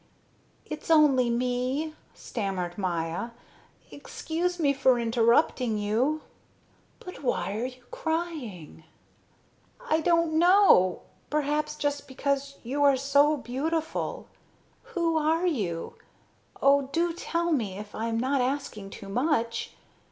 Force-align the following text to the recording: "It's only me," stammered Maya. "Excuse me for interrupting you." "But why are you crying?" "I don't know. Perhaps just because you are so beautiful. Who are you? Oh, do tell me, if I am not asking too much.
"It's 0.65 0.89
only 0.89 1.29
me," 1.29 1.93
stammered 2.15 2.75
Maya. 2.75 3.29
"Excuse 3.91 4.59
me 4.59 4.73
for 4.73 4.97
interrupting 4.97 5.77
you." 5.77 6.21
"But 6.99 7.21
why 7.21 7.55
are 7.59 7.65
you 7.67 7.83
crying?" 7.91 8.83
"I 9.79 9.99
don't 10.01 10.39
know. 10.39 11.03
Perhaps 11.29 11.75
just 11.75 12.07
because 12.07 12.57
you 12.63 12.81
are 12.83 12.97
so 12.97 13.37
beautiful. 13.37 14.25
Who 14.97 15.17
are 15.17 15.45
you? 15.45 15.93
Oh, 16.59 16.89
do 16.91 17.13
tell 17.13 17.51
me, 17.51 17.77
if 17.77 17.93
I 17.93 18.07
am 18.07 18.19
not 18.19 18.41
asking 18.41 18.89
too 18.89 19.07
much. 19.07 19.73